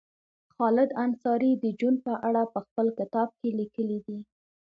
[0.55, 4.19] خالد انصاري د جون په اړه په خپل کتاب کې لیکلي دي